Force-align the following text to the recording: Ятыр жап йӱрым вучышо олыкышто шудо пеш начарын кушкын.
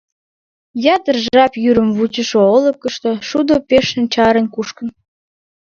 Ятыр 0.95 1.15
жап 1.25 1.53
йӱрым 1.63 1.89
вучышо 1.97 2.39
олыкышто 2.55 3.11
шудо 3.27 3.55
пеш 3.69 3.87
начарын 3.97 4.47
кушкын. 4.55 4.87